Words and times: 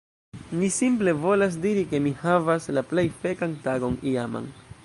Mi 0.59 0.69
simple 0.77 1.13
volas 1.25 1.59
diri 1.67 1.85
ke 1.93 2.01
mi 2.07 2.15
havas 2.23 2.67
la 2.79 2.87
plej 2.93 3.07
fekan 3.27 3.57
tagon 3.69 4.01
iaman. 4.15 4.53